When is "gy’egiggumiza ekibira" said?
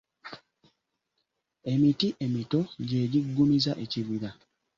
2.87-4.29